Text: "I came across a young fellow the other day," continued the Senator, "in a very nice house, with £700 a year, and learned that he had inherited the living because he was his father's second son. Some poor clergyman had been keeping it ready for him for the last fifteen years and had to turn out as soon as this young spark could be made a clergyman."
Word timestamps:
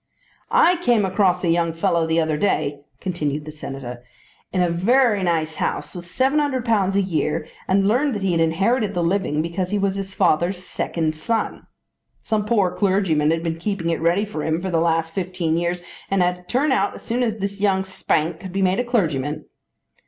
"I 0.49 0.77
came 0.77 1.05
across 1.05 1.43
a 1.43 1.51
young 1.51 1.73
fellow 1.73 2.07
the 2.07 2.19
other 2.19 2.35
day," 2.35 2.79
continued 2.99 3.45
the 3.45 3.51
Senator, 3.51 4.03
"in 4.51 4.59
a 4.63 4.69
very 4.71 5.21
nice 5.21 5.57
house, 5.57 5.93
with 5.93 6.05
£700 6.05 6.95
a 6.95 7.01
year, 7.03 7.47
and 7.67 7.87
learned 7.87 8.15
that 8.15 8.23
he 8.23 8.31
had 8.31 8.41
inherited 8.41 8.95
the 8.95 9.03
living 9.03 9.43
because 9.43 9.69
he 9.69 9.77
was 9.77 9.97
his 9.97 10.15
father's 10.15 10.63
second 10.63 11.13
son. 11.13 11.67
Some 12.23 12.45
poor 12.47 12.71
clergyman 12.71 13.29
had 13.29 13.43
been 13.43 13.59
keeping 13.59 13.91
it 13.91 14.01
ready 14.01 14.25
for 14.25 14.43
him 14.43 14.59
for 14.59 14.71
the 14.71 14.81
last 14.81 15.13
fifteen 15.13 15.55
years 15.55 15.83
and 16.09 16.23
had 16.23 16.35
to 16.37 16.41
turn 16.45 16.71
out 16.71 16.95
as 16.95 17.03
soon 17.03 17.21
as 17.21 17.37
this 17.37 17.61
young 17.61 17.83
spark 17.83 18.39
could 18.39 18.51
be 18.51 18.63
made 18.63 18.79
a 18.79 18.83
clergyman." 18.83 19.45